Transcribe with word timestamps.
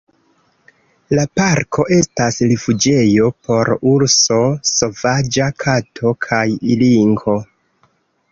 La 1.17 1.25
parko 1.39 1.83
estas 1.97 2.39
rifuĝejo 2.51 3.27
por 3.49 3.69
urso, 3.91 4.39
sovaĝa 4.69 5.49
kato 5.65 6.15
kaj 6.27 6.43
linko. 6.83 7.37